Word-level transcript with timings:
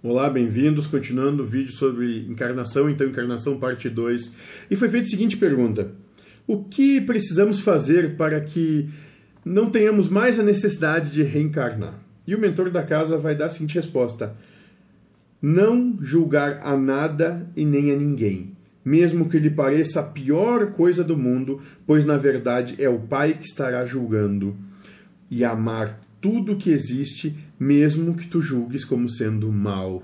Olá, 0.00 0.30
bem-vindos. 0.30 0.86
Continuando 0.86 1.42
o 1.42 1.46
vídeo 1.46 1.72
sobre 1.72 2.24
encarnação, 2.28 2.88
então, 2.88 3.08
encarnação 3.08 3.58
parte 3.58 3.90
2. 3.90 4.32
E 4.70 4.76
foi 4.76 4.88
feita 4.88 5.08
a 5.08 5.10
seguinte 5.10 5.36
pergunta: 5.36 5.90
O 6.46 6.62
que 6.62 7.00
precisamos 7.00 7.58
fazer 7.58 8.16
para 8.16 8.40
que 8.40 8.88
não 9.44 9.68
tenhamos 9.68 10.08
mais 10.08 10.38
a 10.38 10.44
necessidade 10.44 11.10
de 11.10 11.24
reencarnar? 11.24 11.98
E 12.24 12.32
o 12.32 12.38
mentor 12.38 12.70
da 12.70 12.84
casa 12.84 13.18
vai 13.18 13.34
dar 13.34 13.46
a 13.46 13.50
seguinte 13.50 13.74
resposta: 13.74 14.36
Não 15.42 15.98
julgar 16.00 16.60
a 16.62 16.76
nada 16.76 17.50
e 17.56 17.64
nem 17.64 17.90
a 17.90 17.96
ninguém, 17.96 18.52
mesmo 18.84 19.28
que 19.28 19.40
lhe 19.40 19.50
pareça 19.50 19.98
a 19.98 20.04
pior 20.04 20.74
coisa 20.74 21.02
do 21.02 21.16
mundo, 21.16 21.60
pois 21.84 22.04
na 22.04 22.16
verdade 22.16 22.76
é 22.78 22.88
o 22.88 23.00
Pai 23.00 23.32
que 23.32 23.48
estará 23.48 23.84
julgando, 23.84 24.56
e 25.28 25.44
amar 25.44 26.07
tudo 26.20 26.56
que 26.56 26.70
existe, 26.70 27.36
mesmo 27.58 28.16
que 28.16 28.26
tu 28.26 28.42
julgues 28.42 28.84
como 28.84 29.08
sendo 29.08 29.50
mal. 29.52 30.02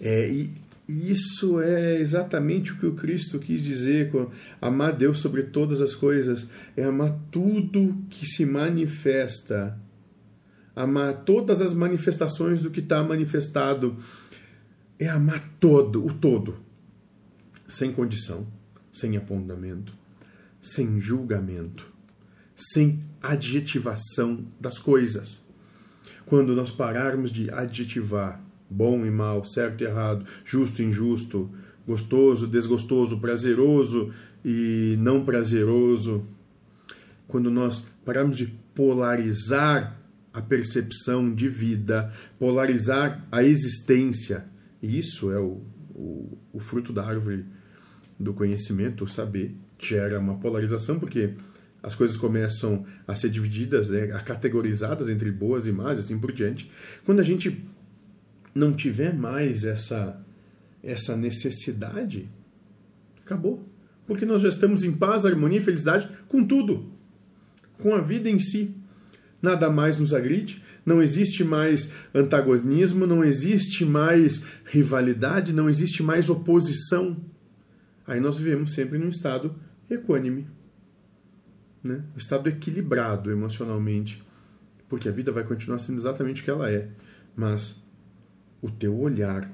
É, 0.00 0.28
e 0.28 0.54
isso 0.86 1.60
é 1.60 1.98
exatamente 1.98 2.72
o 2.72 2.76
que 2.76 2.86
o 2.86 2.94
Cristo 2.94 3.38
quis 3.38 3.62
dizer 3.62 4.10
com 4.10 4.30
amar 4.60 4.92
Deus 4.92 5.18
sobre 5.18 5.44
todas 5.44 5.80
as 5.80 5.94
coisas, 5.94 6.48
é 6.76 6.84
amar 6.84 7.18
tudo 7.30 8.04
que 8.10 8.26
se 8.26 8.44
manifesta, 8.44 9.78
amar 10.76 11.24
todas 11.24 11.62
as 11.62 11.72
manifestações 11.72 12.60
do 12.60 12.70
que 12.70 12.80
está 12.80 13.02
manifestado, 13.02 13.96
é 14.98 15.08
amar 15.08 15.56
todo, 15.58 16.04
o 16.04 16.12
todo, 16.12 16.56
sem 17.66 17.90
condição, 17.90 18.46
sem 18.92 19.16
apontamento, 19.16 19.94
sem 20.60 21.00
julgamento 21.00 21.93
sem 22.56 23.02
adjetivação 23.22 24.44
das 24.60 24.78
coisas. 24.78 25.44
Quando 26.26 26.54
nós 26.54 26.70
pararmos 26.70 27.30
de 27.30 27.50
adjetivar 27.50 28.40
bom 28.70 29.04
e 29.04 29.10
mal, 29.10 29.44
certo 29.44 29.82
e 29.82 29.86
errado, 29.86 30.24
justo 30.44 30.82
e 30.82 30.84
injusto, 30.84 31.50
gostoso, 31.86 32.46
desgostoso, 32.46 33.20
prazeroso 33.20 34.12
e 34.44 34.96
não 34.98 35.24
prazeroso, 35.24 36.26
quando 37.28 37.50
nós 37.50 37.86
pararmos 38.04 38.36
de 38.36 38.46
polarizar 38.74 40.00
a 40.32 40.42
percepção 40.42 41.32
de 41.32 41.48
vida, 41.48 42.12
polarizar 42.38 43.24
a 43.30 43.44
existência, 43.44 44.44
e 44.82 44.98
isso 44.98 45.30
é 45.30 45.38
o, 45.38 45.62
o, 45.94 46.38
o 46.52 46.58
fruto 46.58 46.92
da 46.92 47.06
árvore 47.06 47.44
do 48.18 48.34
conhecimento, 48.34 49.04
o 49.04 49.08
saber, 49.08 49.54
gera 49.78 50.18
uma 50.18 50.36
polarização, 50.38 50.98
porque 50.98 51.34
as 51.84 51.94
coisas 51.94 52.16
começam 52.16 52.86
a 53.06 53.14
ser 53.14 53.28
divididas, 53.28 53.90
né, 53.90 54.10
a 54.14 54.20
categorizadas 54.20 55.10
entre 55.10 55.30
boas 55.30 55.66
e 55.66 55.72
más, 55.72 55.98
assim 55.98 56.18
por 56.18 56.32
diante. 56.32 56.70
Quando 57.04 57.20
a 57.20 57.22
gente 57.22 57.62
não 58.54 58.72
tiver 58.72 59.12
mais 59.14 59.64
essa 59.64 60.18
essa 60.82 61.16
necessidade, 61.16 62.28
acabou. 63.22 63.66
Porque 64.06 64.26
nós 64.26 64.42
já 64.42 64.48
estamos 64.48 64.84
em 64.84 64.92
paz, 64.92 65.24
harmonia 65.24 65.60
e 65.60 65.64
felicidade 65.64 66.08
com 66.28 66.44
tudo, 66.44 66.90
com 67.78 67.94
a 67.94 68.00
vida 68.00 68.28
em 68.28 68.38
si. 68.38 68.74
Nada 69.40 69.70
mais 69.70 69.98
nos 69.98 70.12
agride, 70.12 70.62
não 70.84 71.02
existe 71.02 71.42
mais 71.44 71.90
antagonismo, 72.14 73.06
não 73.06 73.24
existe 73.24 73.84
mais 73.84 74.42
rivalidade, 74.64 75.54
não 75.54 75.68
existe 75.68 76.02
mais 76.02 76.28
oposição. 76.30 77.16
Aí 78.06 78.20
nós 78.20 78.38
vivemos 78.38 78.72
sempre 78.72 78.98
num 78.98 79.08
estado 79.08 79.54
equânime 79.90 80.46
né? 81.84 82.02
um 82.14 82.18
estado 82.18 82.48
equilibrado 82.48 83.30
emocionalmente, 83.30 84.24
porque 84.88 85.08
a 85.08 85.12
vida 85.12 85.30
vai 85.30 85.44
continuar 85.44 85.78
sendo 85.78 85.98
exatamente 85.98 86.40
o 86.40 86.44
que 86.44 86.50
ela 86.50 86.70
é, 86.70 86.88
mas 87.36 87.82
o 88.62 88.70
teu 88.70 88.98
olhar, 88.98 89.50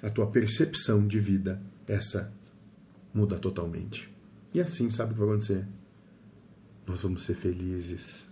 a 0.00 0.08
tua 0.08 0.28
percepção 0.28 1.06
de 1.06 1.18
vida, 1.18 1.60
essa 1.86 2.32
muda 3.12 3.38
totalmente. 3.38 4.12
E 4.54 4.60
assim, 4.60 4.88
sabe 4.88 5.10
o 5.10 5.14
que 5.14 5.20
vai 5.20 5.28
acontecer? 5.30 5.66
Nós 6.86 7.02
vamos 7.02 7.24
ser 7.24 7.34
felizes. 7.34 8.26